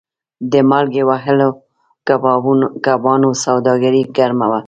د 0.51 0.53
مالګې 0.69 1.03
وهلو 1.09 1.49
کبانو 2.85 3.29
سوداګري 3.43 4.01
ګرمه 4.15 4.45
وه. 4.51 4.59